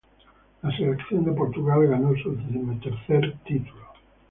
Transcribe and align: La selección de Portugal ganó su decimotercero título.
La 0.63 0.75
selección 0.75 1.25
de 1.25 1.31
Portugal 1.31 1.85
ganó 1.87 2.15
su 2.23 2.35
decimotercero 2.35 3.33
título. 3.45 3.85